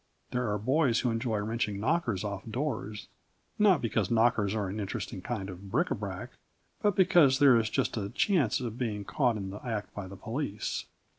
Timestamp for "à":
5.89-5.99